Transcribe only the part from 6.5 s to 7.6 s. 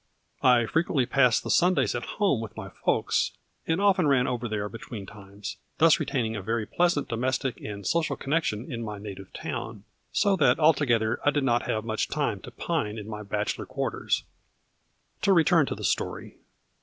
pleasant domestic